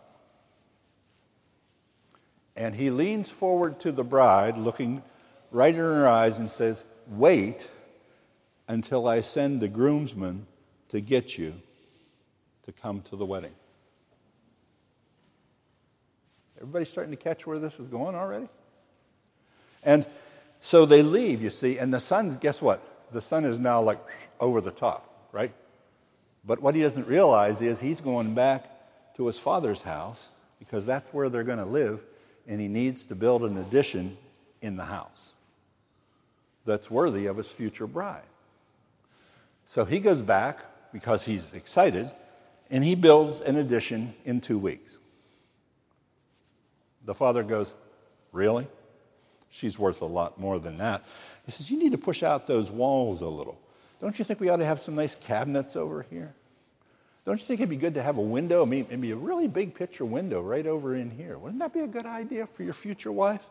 And 2.56 2.74
he 2.74 2.90
leans 2.90 3.30
forward 3.30 3.80
to 3.80 3.92
the 3.92 4.04
bride, 4.04 4.58
looking 4.58 5.02
right 5.50 5.74
in 5.74 5.80
her 5.80 6.06
eyes, 6.06 6.38
and 6.38 6.50
says, 6.50 6.84
Wait 7.08 7.68
until 8.68 9.06
I 9.06 9.20
send 9.20 9.60
the 9.60 9.68
groomsmen 9.68 10.46
to 10.88 11.00
get 11.00 11.38
you 11.38 11.54
to 12.64 12.72
come 12.72 13.02
to 13.02 13.16
the 13.16 13.26
wedding. 13.26 13.54
Everybody 16.64 16.86
starting 16.86 17.10
to 17.10 17.22
catch 17.22 17.46
where 17.46 17.58
this 17.58 17.78
is 17.78 17.88
going 17.88 18.14
already? 18.14 18.48
And 19.82 20.06
so 20.62 20.86
they 20.86 21.02
leave, 21.02 21.42
you 21.42 21.50
see, 21.50 21.76
and 21.76 21.92
the 21.92 22.00
son, 22.00 22.38
guess 22.40 22.62
what? 22.62 22.82
The 23.12 23.20
son 23.20 23.44
is 23.44 23.58
now 23.58 23.82
like 23.82 23.98
over 24.40 24.62
the 24.62 24.70
top, 24.70 25.28
right? 25.30 25.52
But 26.42 26.62
what 26.62 26.74
he 26.74 26.80
doesn't 26.80 27.06
realize 27.06 27.60
is 27.60 27.78
he's 27.78 28.00
going 28.00 28.34
back 28.34 28.64
to 29.18 29.26
his 29.26 29.38
father's 29.38 29.82
house 29.82 30.28
because 30.58 30.86
that's 30.86 31.12
where 31.12 31.28
they're 31.28 31.44
going 31.44 31.58
to 31.58 31.66
live, 31.66 32.00
and 32.48 32.58
he 32.58 32.68
needs 32.68 33.04
to 33.06 33.14
build 33.14 33.42
an 33.42 33.58
addition 33.58 34.16
in 34.62 34.76
the 34.76 34.86
house 34.86 35.32
that's 36.64 36.90
worthy 36.90 37.26
of 37.26 37.36
his 37.36 37.46
future 37.46 37.86
bride. 37.86 38.22
So 39.66 39.84
he 39.84 40.00
goes 40.00 40.22
back 40.22 40.60
because 40.94 41.26
he's 41.26 41.52
excited, 41.52 42.10
and 42.70 42.82
he 42.82 42.94
builds 42.94 43.42
an 43.42 43.56
addition 43.56 44.14
in 44.24 44.40
two 44.40 44.58
weeks. 44.58 44.96
The 47.04 47.14
father 47.14 47.42
goes, 47.42 47.74
Really? 48.32 48.66
She's 49.50 49.78
worth 49.78 50.02
a 50.02 50.06
lot 50.06 50.40
more 50.40 50.58
than 50.58 50.78
that. 50.78 51.04
He 51.46 51.52
says, 51.52 51.70
You 51.70 51.78
need 51.78 51.92
to 51.92 51.98
push 51.98 52.22
out 52.22 52.46
those 52.46 52.70
walls 52.70 53.20
a 53.20 53.28
little. 53.28 53.58
Don't 54.00 54.18
you 54.18 54.24
think 54.24 54.40
we 54.40 54.48
ought 54.48 54.56
to 54.56 54.66
have 54.66 54.80
some 54.80 54.96
nice 54.96 55.14
cabinets 55.14 55.76
over 55.76 56.04
here? 56.10 56.34
Don't 57.24 57.40
you 57.40 57.46
think 57.46 57.60
it'd 57.60 57.70
be 57.70 57.76
good 57.76 57.94
to 57.94 58.02
have 58.02 58.18
a 58.18 58.22
window, 58.22 58.62
I 58.62 58.66
mean, 58.66 58.86
maybe 58.90 59.12
a 59.12 59.16
really 59.16 59.48
big 59.48 59.74
picture 59.74 60.04
window 60.04 60.42
right 60.42 60.66
over 60.66 60.94
in 60.94 61.10
here? 61.10 61.38
Wouldn't 61.38 61.60
that 61.60 61.72
be 61.72 61.80
a 61.80 61.86
good 61.86 62.04
idea 62.04 62.46
for 62.46 62.64
your 62.64 62.74
future 62.74 63.12
wife? 63.12 63.42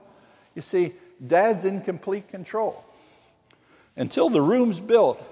You 0.53 0.61
see, 0.61 0.93
dad's 1.25 1.65
in 1.65 1.81
complete 1.81 2.27
control. 2.27 2.85
Until 3.95 4.29
the 4.29 4.41
room's 4.41 4.79
built, 4.79 5.23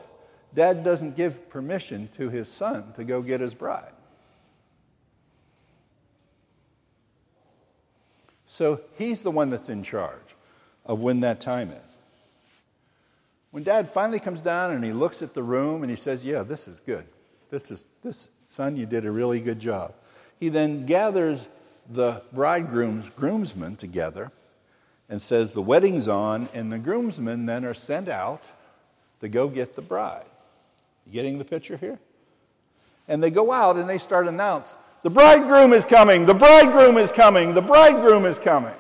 dad 0.56 0.84
doesn't 0.84 1.16
give 1.16 1.50
permission 1.50 2.10
to 2.18 2.30
his 2.30 2.48
son 2.48 2.94
to 2.94 3.04
go 3.04 3.22
get 3.22 3.42
his 3.42 3.54
bride. 3.54 3.94
So 8.51 8.81
he's 8.98 9.22
the 9.22 9.31
one 9.31 9.50
that's 9.50 9.70
in 9.70 9.81
charge 9.81 10.36
of 10.86 11.00
when 11.00 11.22
that 11.22 11.39
time 11.39 11.72
is. 11.72 11.96
When 13.51 13.63
dad 13.63 13.88
finally 13.88 14.20
comes 14.20 14.41
down 14.41 14.72
and 14.72 14.84
he 14.84 14.91
looks 14.91 15.22
at 15.22 15.34
the 15.34 15.41
room 15.41 15.84
and 15.84 15.89
he 15.89 15.96
says, 15.96 16.25
Yeah, 16.25 16.43
this 16.43 16.67
is 16.67 16.81
good. 16.81 17.05
This 17.50 17.72
is, 17.72 17.86
this, 18.03 18.27
son, 18.50 18.75
you 18.75 18.86
did 18.86 19.05
a 19.05 19.12
really 19.12 19.39
good 19.39 19.58
job. 19.58 19.93
He 20.38 20.50
then 20.50 20.86
gathers 20.86 21.48
the 21.91 22.24
bridegroom's 22.34 23.10
groomsmen 23.12 23.77
together 23.77 24.34
and 25.08 25.22
says, 25.22 25.51
The 25.51 25.62
wedding's 25.62 26.10
on, 26.10 26.50
and 26.53 26.70
the 26.70 26.79
groomsmen 26.79 27.46
then 27.46 27.63
are 27.63 27.74
sent 27.74 28.10
out 28.10 28.43
to 29.22 29.29
go 29.29 29.48
get 29.48 29.75
the 29.75 29.81
bride. 29.81 30.25
You 31.05 31.13
getting 31.13 31.38
the 31.38 31.46
picture 31.46 31.77
here? 31.77 32.00
And 33.08 33.24
they 33.24 33.31
go 33.31 33.53
out 33.53 33.77
and 33.77 33.89
they 33.89 33.98
start 33.98 34.27
announce 34.27 34.75
the 35.03 35.10
bridegroom 35.10 35.74
is 35.74 35.84
coming. 35.84 36.25
The 36.25 36.34
bridegroom 36.34 36.98
is 36.98 37.12
coming. 37.12 37.53
The 37.53 37.62
bridegroom 37.62 38.25
is 38.25 38.38
coming. 38.38 38.75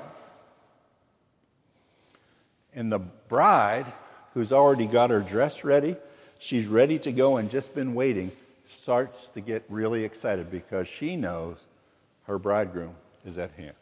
And 2.73 2.91
the 2.91 2.99
bride, 2.99 3.91
who's 4.33 4.51
already 4.51 4.87
got 4.87 5.09
her 5.09 5.19
dress 5.19 5.63
ready, 5.63 5.95
she's 6.39 6.67
ready 6.67 6.99
to 6.99 7.11
go 7.11 7.37
and 7.37 7.49
just 7.49 7.73
been 7.75 7.93
waiting, 7.93 8.31
starts 8.67 9.27
to 9.29 9.41
get 9.41 9.63
really 9.67 10.03
excited 10.03 10.49
because 10.49 10.87
she 10.87 11.15
knows 11.15 11.65
her 12.27 12.39
bridegroom 12.39 12.95
is 13.25 13.37
at 13.37 13.51
hand. 13.51 13.75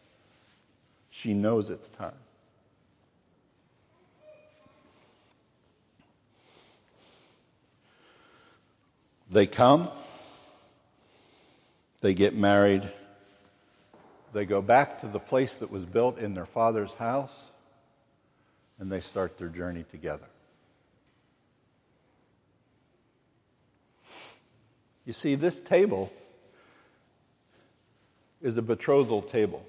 She 1.11 1.33
knows 1.33 1.69
it's 1.69 1.89
time. 1.89 2.13
They 9.29 9.45
come. 9.45 9.89
They 12.01 12.13
get 12.13 12.35
married. 12.35 12.89
They 14.31 14.45
go 14.45 14.61
back 14.61 14.99
to 14.99 15.07
the 15.07 15.19
place 15.19 15.53
that 15.57 15.69
was 15.69 15.85
built 15.85 16.17
in 16.17 16.33
their 16.33 16.45
father's 16.45 16.93
house, 16.93 17.33
and 18.77 18.91
they 18.91 19.01
start 19.01 19.37
their 19.37 19.49
journey 19.49 19.83
together. 19.89 20.27
You 25.05 25.13
see, 25.13 25.35
this 25.35 25.61
table 25.61 26.11
is 28.41 28.57
a 28.57 28.61
betrothal 28.61 29.21
table. 29.21 29.65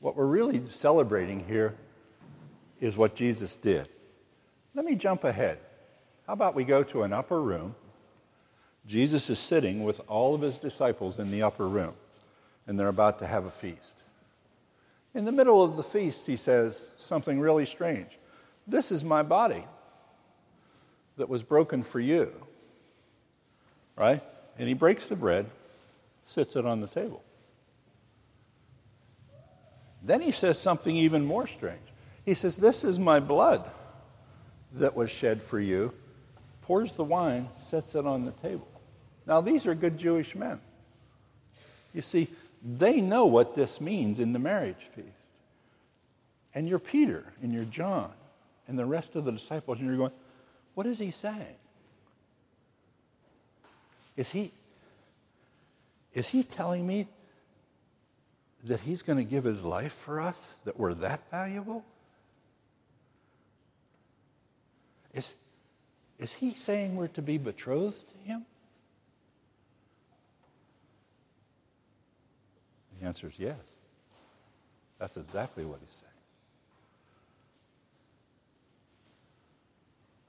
What 0.00 0.16
we're 0.16 0.26
really 0.26 0.62
celebrating 0.68 1.44
here 1.46 1.74
is 2.80 2.96
what 2.96 3.14
Jesus 3.14 3.56
did. 3.56 3.88
Let 4.74 4.84
me 4.84 4.94
jump 4.94 5.24
ahead. 5.24 5.58
How 6.26 6.34
about 6.34 6.54
we 6.54 6.64
go 6.64 6.82
to 6.82 7.02
an 7.02 7.12
upper 7.12 7.40
room? 7.40 7.74
Jesus 8.86 9.28
is 9.30 9.38
sitting 9.38 9.82
with 9.82 10.00
all 10.06 10.34
of 10.34 10.42
his 10.42 10.58
disciples 10.58 11.18
in 11.18 11.30
the 11.30 11.42
upper 11.42 11.68
room, 11.68 11.94
and 12.66 12.78
they're 12.78 12.88
about 12.88 13.18
to 13.18 13.26
have 13.26 13.44
a 13.44 13.50
feast. 13.50 13.96
In 15.14 15.24
the 15.24 15.32
middle 15.32 15.62
of 15.62 15.76
the 15.76 15.82
feast, 15.82 16.26
he 16.26 16.36
says 16.36 16.88
something 16.98 17.40
really 17.40 17.66
strange 17.66 18.18
This 18.66 18.92
is 18.92 19.02
my 19.02 19.22
body 19.22 19.64
that 21.16 21.28
was 21.28 21.42
broken 21.42 21.82
for 21.82 22.00
you. 22.00 22.32
Right? 23.96 24.22
And 24.58 24.68
he 24.68 24.74
breaks 24.74 25.06
the 25.06 25.16
bread, 25.16 25.46
sits 26.26 26.54
it 26.54 26.66
on 26.66 26.80
the 26.80 26.86
table. 26.86 27.22
Then 30.02 30.20
he 30.20 30.30
says 30.30 30.58
something 30.58 30.94
even 30.94 31.24
more 31.24 31.46
strange. 31.46 31.80
He 32.24 32.34
says, 32.34 32.56
This 32.56 32.84
is 32.84 32.98
my 32.98 33.18
blood 33.18 33.68
that 34.74 34.94
was 34.94 35.10
shed 35.10 35.42
for 35.42 35.58
you. 35.58 35.92
Pours 36.62 36.92
the 36.92 37.04
wine, 37.04 37.48
sets 37.56 37.94
it 37.94 38.06
on 38.06 38.24
the 38.24 38.32
table. 38.32 38.68
Now, 39.26 39.40
these 39.40 39.66
are 39.66 39.74
good 39.74 39.98
Jewish 39.98 40.34
men. 40.34 40.60
You 41.92 42.02
see, 42.02 42.28
they 42.62 43.00
know 43.00 43.26
what 43.26 43.54
this 43.54 43.80
means 43.80 44.20
in 44.20 44.32
the 44.32 44.38
marriage 44.38 44.76
feast. 44.94 45.08
And 46.54 46.68
you're 46.68 46.78
Peter 46.78 47.24
and 47.42 47.52
you're 47.52 47.64
John 47.64 48.12
and 48.68 48.78
the 48.78 48.86
rest 48.86 49.14
of 49.14 49.24
the 49.24 49.32
disciples, 49.32 49.78
and 49.78 49.86
you're 49.86 49.96
going, 49.96 50.12
what 50.74 50.86
is 50.86 50.98
he 50.98 51.10
saying? 51.10 51.56
Is 54.16 54.30
he, 54.30 54.50
is 56.14 56.28
he 56.28 56.42
telling 56.42 56.86
me 56.86 57.06
that 58.64 58.80
he's 58.80 59.02
going 59.02 59.18
to 59.18 59.24
give 59.24 59.44
his 59.44 59.64
life 59.64 59.92
for 59.92 60.20
us, 60.20 60.54
that 60.64 60.78
we're 60.78 60.94
that 60.94 61.20
valuable? 61.30 61.84
Is, 65.14 65.32
is 66.18 66.32
he 66.34 66.54
saying 66.54 66.96
we're 66.96 67.08
to 67.08 67.22
be 67.22 67.38
betrothed 67.38 68.08
to 68.08 68.28
him? 68.28 68.46
The 73.00 73.06
answer 73.06 73.28
is 73.28 73.38
yes. 73.38 73.56
That's 74.98 75.16
exactly 75.16 75.64
what 75.64 75.80
he's 75.84 75.94
saying. 75.96 76.10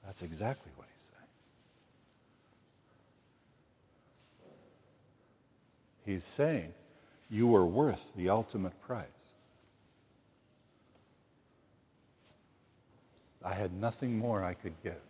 That's 0.04 0.22
exactly 0.22 0.72
what 0.76 0.86
he's 0.94 1.06
saying. 6.06 6.16
He's 6.16 6.24
saying, 6.24 6.72
You 7.30 7.54
are 7.54 7.66
worth 7.66 8.02
the 8.16 8.30
ultimate 8.30 8.80
price. 8.82 9.06
I 13.44 13.54
had 13.54 13.72
nothing 13.72 14.18
more 14.18 14.42
I 14.42 14.54
could 14.54 14.74
give. 14.82 15.00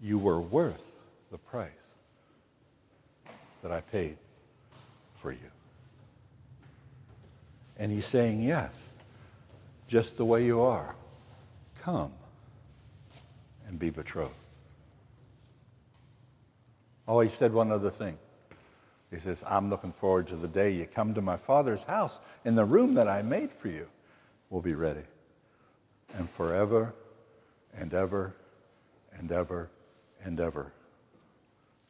You 0.00 0.18
were 0.18 0.40
worth 0.40 1.00
the 1.30 1.38
price 1.38 1.70
that 3.62 3.72
I 3.72 3.80
paid 3.80 4.16
for 5.16 5.32
you. 5.32 5.53
And 7.78 7.90
he's 7.90 8.06
saying, 8.06 8.42
Yes, 8.42 8.90
just 9.88 10.16
the 10.16 10.24
way 10.24 10.44
you 10.44 10.60
are. 10.60 10.94
Come 11.82 12.12
and 13.66 13.78
be 13.78 13.90
betrothed. 13.90 14.32
Oh, 17.06 17.20
he 17.20 17.28
said 17.28 17.52
one 17.52 17.70
other 17.70 17.90
thing. 17.90 18.16
He 19.10 19.18
says, 19.18 19.44
I'm 19.46 19.70
looking 19.70 19.92
forward 19.92 20.26
to 20.28 20.36
the 20.36 20.48
day 20.48 20.70
you 20.70 20.86
come 20.86 21.14
to 21.14 21.22
my 21.22 21.36
father's 21.36 21.84
house, 21.84 22.18
and 22.44 22.56
the 22.56 22.64
room 22.64 22.94
that 22.94 23.06
I 23.06 23.22
made 23.22 23.52
for 23.52 23.68
you 23.68 23.86
will 24.50 24.62
be 24.62 24.74
ready. 24.74 25.02
And 26.16 26.28
forever 26.28 26.94
and 27.76 27.92
ever 27.92 28.34
and 29.12 29.30
ever 29.30 29.70
and 30.22 30.40
ever 30.40 30.72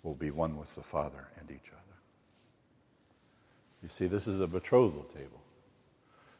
will 0.02 0.14
be 0.14 0.30
one 0.30 0.58
with 0.58 0.74
the 0.74 0.82
Father 0.82 1.28
and 1.38 1.50
each 1.50 1.70
other. 1.70 1.80
You 3.82 3.88
see, 3.88 4.06
this 4.06 4.26
is 4.26 4.40
a 4.40 4.46
betrothal 4.46 5.04
table. 5.04 5.43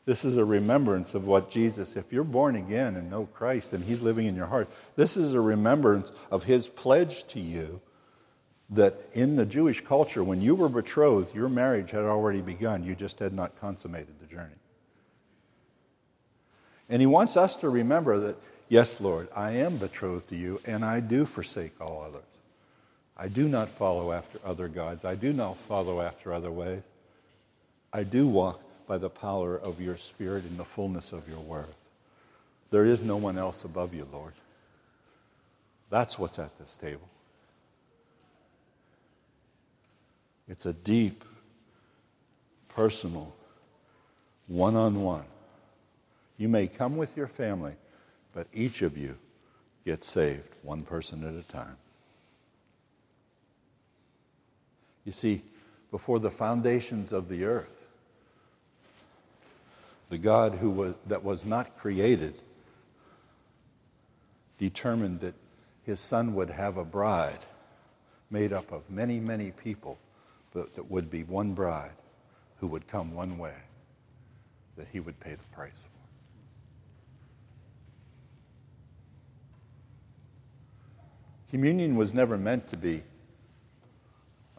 This 0.07 0.25
is 0.25 0.37
a 0.37 0.45
remembrance 0.45 1.15
of 1.15 1.27
what 1.27 1.51
Jesus, 1.51 1.97
if 1.97 2.13
you're 2.13 2.25
born 2.25 2.57
again 2.57 2.97
and 2.97 3.11
know 3.11 3.27
Christ 3.27 3.73
and 3.73 3.83
He's 3.83 4.03
living 4.03 4.27
in 4.27 4.37
your 4.37 4.47
heart, 4.47 4.69
this 4.97 5.17
is 5.17 5.33
a 5.33 5.41
remembrance 5.41 6.13
of 6.31 6.43
His 6.43 6.69
pledge 6.69 7.27
to 7.29 7.41
you 7.41 7.81
that 8.71 8.95
in 9.13 9.37
the 9.37 9.47
Jewish 9.47 9.83
culture, 9.83 10.23
when 10.23 10.43
you 10.43 10.55
were 10.55 10.69
betrothed, 10.69 11.35
your 11.35 11.49
marriage 11.49 11.91
had 11.91 12.05
already 12.05 12.43
begun. 12.43 12.85
You 12.85 12.95
just 12.95 13.19
had 13.19 13.33
not 13.33 13.59
consummated 13.61 14.15
the 14.21 14.27
journey. 14.27 14.55
And 16.91 17.01
He 17.01 17.07
wants 17.07 17.37
us 17.37 17.57
to 17.57 17.71
remember 17.71 18.19
that, 18.21 18.37
yes, 18.69 19.01
Lord, 19.01 19.29
I 19.35 19.53
am 19.53 19.79
betrothed 19.79 20.29
to 20.29 20.37
you, 20.37 20.61
and 20.67 20.85
I 20.85 21.01
do 21.01 21.25
forsake 21.25 21.81
all 21.81 22.05
others. 22.07 22.23
I 23.17 23.29
do 23.29 23.49
not 23.49 23.71
follow 23.71 24.13
after 24.13 24.39
other 24.45 24.69
gods, 24.69 25.05
I 25.05 25.15
do 25.15 25.33
not 25.33 25.57
follow 25.57 26.03
after 26.03 26.35
other 26.35 26.51
ways. 26.51 26.83
I 27.91 28.03
do 28.03 28.27
walk 28.27 28.61
by 28.87 28.99
the 28.99 29.11
power 29.11 29.57
of 29.59 29.81
your 29.81 29.97
Spirit 29.97 30.45
in 30.45 30.57
the 30.57 30.65
fullness 30.65 31.13
of 31.13 31.29
your 31.29 31.41
worth. 31.41 31.75
There 32.71 32.85
is 32.85 33.03
no 33.03 33.17
one 33.17 33.39
else 33.39 33.65
above 33.65 33.95
you, 33.95 34.07
Lord. 34.13 34.33
That's 35.91 36.19
what's 36.19 36.39
at 36.39 36.59
this 36.59 36.75
table. 36.75 37.09
It's 40.49 40.67
a 40.67 40.73
deep, 40.73 41.25
personal, 42.69 43.35
one 44.47 44.77
on 44.77 45.03
one. 45.03 45.25
You 46.37 46.49
may 46.49 46.67
come 46.67 46.97
with 46.97 47.17
your 47.17 47.29
family, 47.29 47.75
but 48.35 48.49
each 48.53 48.83
of 48.83 48.99
you 48.99 49.17
gets 49.85 50.11
saved 50.11 50.49
one 50.63 50.83
person 50.83 51.23
at 51.25 51.35
a 51.35 51.47
time. 51.49 51.77
You 55.05 55.13
see, 55.13 55.43
before 55.91 56.19
the 56.19 56.31
foundations 56.31 57.13
of 57.13 57.29
the 57.29 57.45
earth, 57.45 57.84
the 60.15 60.19
God 60.19 60.55
who 60.55 60.71
was, 60.71 60.95
that 61.09 61.25
was 61.25 61.45
not 61.45 61.77
created 61.77 62.41
determined 64.59 65.19
that 65.19 65.35
his 65.83 65.99
son 65.99 66.37
would 66.37 66.49
have 66.51 66.77
a 66.77 66.85
bride 66.85 67.41
made 68.31 68.53
up 68.53 68.71
of 68.71 68.89
many, 68.89 69.19
many 69.19 69.51
people, 69.51 69.99
but 70.53 70.73
that 70.77 70.89
would 70.89 71.11
be 71.11 71.25
one 71.25 71.53
bride 71.53 71.97
who 72.59 72.69
would 72.69 72.87
come 72.87 73.13
one 73.13 73.39
way, 73.39 73.57
that 74.77 74.87
he 74.87 75.01
would 75.01 75.19
pay 75.19 75.35
the 75.35 75.43
price 75.53 75.73
for. 75.73 75.89
Communion 81.51 81.97
was 81.97 82.15
never 82.15 82.39
meant 82.39 82.69
to 82.69 82.77
be, 82.77 83.03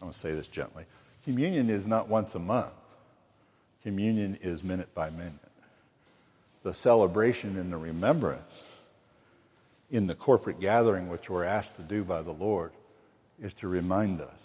going 0.00 0.12
to 0.12 0.18
say 0.18 0.34
this 0.34 0.48
gently, 0.48 0.84
communion 1.24 1.70
is 1.70 1.86
not 1.86 2.10
once 2.10 2.34
a 2.34 2.40
month. 2.40 2.74
Communion 3.82 4.36
is 4.42 4.62
minute 4.62 4.92
by 4.94 5.08
minute. 5.08 5.45
The 6.66 6.74
celebration 6.74 7.56
and 7.58 7.72
the 7.72 7.76
remembrance 7.76 8.64
in 9.92 10.08
the 10.08 10.16
corporate 10.16 10.58
gathering, 10.58 11.08
which 11.08 11.30
we're 11.30 11.44
asked 11.44 11.76
to 11.76 11.82
do 11.82 12.02
by 12.02 12.22
the 12.22 12.32
Lord, 12.32 12.72
is 13.40 13.54
to 13.54 13.68
remind 13.68 14.20
us 14.20 14.40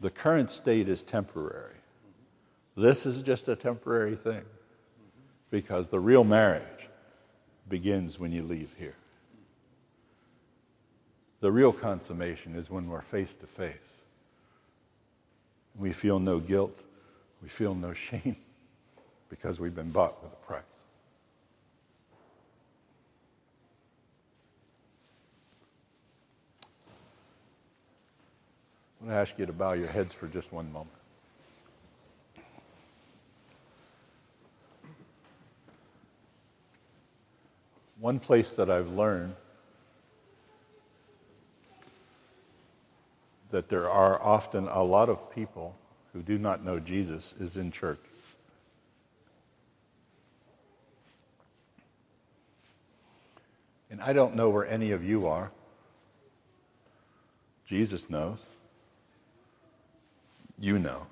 the 0.00 0.10
current 0.10 0.50
state 0.50 0.88
is 0.88 1.04
temporary. 1.04 1.76
This 2.76 3.06
is 3.06 3.22
just 3.22 3.46
a 3.46 3.54
temporary 3.54 4.16
thing 4.16 4.42
because 5.52 5.86
the 5.86 6.00
real 6.00 6.24
marriage 6.24 6.88
begins 7.68 8.18
when 8.18 8.32
you 8.32 8.42
leave 8.42 8.74
here. 8.76 8.96
The 11.38 11.52
real 11.52 11.72
consummation 11.72 12.56
is 12.56 12.70
when 12.70 12.88
we're 12.88 13.02
face 13.02 13.36
to 13.36 13.46
face. 13.46 14.00
We 15.76 15.92
feel 15.92 16.18
no 16.18 16.40
guilt, 16.40 16.76
we 17.40 17.48
feel 17.48 17.76
no 17.76 17.92
shame 17.92 18.34
because 19.28 19.60
we've 19.60 19.76
been 19.76 19.92
bought 19.92 20.20
with 20.24 20.32
a 20.32 20.44
price. 20.44 20.64
I'm 29.08 29.14
going 29.14 29.24
to 29.24 29.30
ask 29.30 29.38
you 29.38 29.46
to 29.46 29.54
bow 29.54 29.72
your 29.72 29.88
heads 29.88 30.12
for 30.12 30.26
just 30.26 30.52
one 30.52 30.70
moment. 30.70 30.90
One 37.98 38.18
place 38.18 38.52
that 38.52 38.68
I've 38.68 38.90
learned 38.90 39.34
that 43.48 43.70
there 43.70 43.88
are 43.88 44.22
often 44.22 44.68
a 44.68 44.82
lot 44.82 45.08
of 45.08 45.34
people 45.34 45.74
who 46.12 46.20
do 46.20 46.36
not 46.36 46.62
know 46.62 46.78
Jesus 46.78 47.34
is 47.40 47.56
in 47.56 47.70
church. 47.70 48.04
And 53.90 54.02
I 54.02 54.12
don't 54.12 54.36
know 54.36 54.50
where 54.50 54.66
any 54.66 54.90
of 54.90 55.02
you 55.02 55.26
are. 55.26 55.50
Jesus 57.64 58.10
knows. 58.10 58.36
You 60.58 60.78
know. 60.78 61.06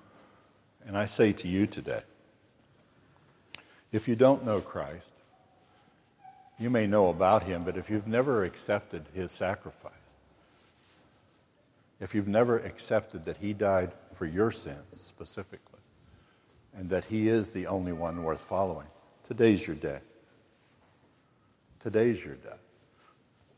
And 0.87 0.97
I 0.97 1.07
say 1.07 1.33
to 1.33 1.49
you 1.49 1.67
today 1.67 2.03
if 3.93 4.09
you 4.09 4.17
don't 4.17 4.45
know 4.45 4.61
Christ, 4.61 5.07
you 6.59 6.71
may 6.71 6.87
know 6.87 7.09
about 7.09 7.43
him, 7.43 7.65
but 7.65 7.77
if 7.77 7.91
you've 7.91 8.07
never 8.07 8.45
accepted 8.45 9.05
his 9.15 9.33
sacrifice, 9.33 9.93
if 12.01 12.15
you've 12.15 12.29
never 12.29 12.59
accepted 12.59 13.25
that 13.25 13.37
he 13.37 13.53
died 13.53 13.93
for 14.15 14.27
your 14.27 14.51
sins 14.51 14.85
specifically, 14.93 15.77
and 16.77 16.91
that 16.91 17.05
He 17.05 17.29
is 17.29 17.51
the 17.51 17.67
only 17.67 17.93
one 17.93 18.23
worth 18.23 18.43
following. 18.43 18.87
Today's 19.25 19.67
your 19.67 19.77
day. 19.77 19.99
Today's 21.81 22.25
your 22.25 22.35
day. 22.35 22.57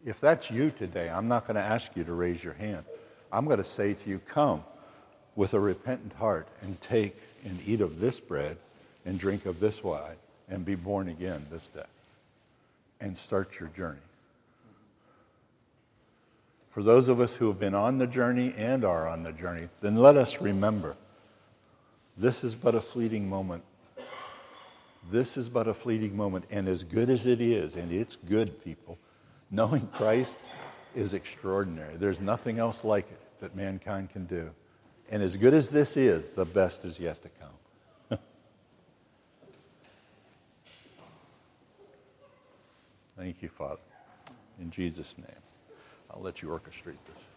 If 0.05 0.21
that's 0.21 0.51
you 0.51 0.71
today, 0.71 1.11
I'm 1.11 1.29
not 1.29 1.47
going 1.47 1.57
to 1.57 1.63
ask 1.63 1.97
you 1.97 2.05
to 2.05 2.13
raise 2.13 2.43
your 2.43 2.55
hand. 2.55 2.85
I'm 3.33 3.45
going 3.45 3.59
to 3.59 3.65
say 3.65 3.95
to 3.95 4.11
you, 4.11 4.21
come 4.21 4.63
with 5.39 5.55
a 5.55 5.61
repentant 5.61 6.13
heart 6.15 6.49
and 6.63 6.81
take 6.81 7.17
and 7.45 7.61
eat 7.65 7.81
of 7.81 8.01
this 8.01 8.19
bread 8.19 8.57
and 9.07 9.21
drink 9.21 9.47
of 9.47 9.61
this 9.61 9.85
wine 9.85 10.17
and 10.49 10.65
be 10.65 10.75
born 10.75 11.09
again 11.09 11.47
this 11.49 11.69
day 11.69 11.85
and 13.01 13.17
start 13.17 13.61
your 13.61 13.69
journey. 13.69 14.01
For 16.71 16.83
those 16.83 17.07
of 17.07 17.21
us 17.21 17.37
who 17.37 17.47
have 17.47 17.61
been 17.61 17.77
on 17.77 17.99
the 17.99 18.07
journey 18.09 18.53
and 18.59 18.85
are 18.85 19.07
on 19.07 19.23
the 19.23 19.31
journey, 19.31 19.69
then 19.81 19.95
let 19.95 20.17
us 20.17 20.41
remember 20.41 20.97
this 22.17 22.43
is 22.43 22.57
but 22.57 22.75
a 22.75 22.81
fleeting 22.81 23.29
moment. 23.29 23.63
This 25.09 25.37
is 25.37 25.49
but 25.49 25.69
a 25.69 25.75
fleeting 25.75 26.17
moment. 26.17 26.47
And 26.51 26.67
as 26.67 26.83
good 26.83 27.09
as 27.09 27.27
it 27.27 27.41
is, 27.41 27.77
and 27.77 27.93
it's 27.93 28.17
good, 28.17 28.65
people, 28.65 28.99
knowing 29.53 29.87
Christ 29.93 30.37
is 30.97 31.15
extraordinary. 31.15 31.95
There's 31.95 32.19
nothing 32.19 32.59
else 32.59 32.83
like 32.83 33.09
it 33.09 33.21
that 33.41 33.55
mankind 33.55 34.11
can 34.11 34.27
do. 34.27 34.51
And 35.11 35.23
as 35.23 35.37
good 35.37 35.55
as 35.55 35.71
this 35.71 35.97
is, 35.97 36.29
the 36.29 36.45
best 36.45 36.85
is 36.85 37.01
yet 37.01 37.23
to 37.23 37.31
come. 38.11 38.19
Thank 43.17 43.43
you, 43.43 43.49
Father. 43.49 43.81
In 44.61 44.71
Jesus' 44.71 45.17
name. 45.17 45.27
I'll 46.11 46.21
let 46.21 46.43
you 46.43 46.49
orchestrate 46.49 46.99
this. 47.09 47.29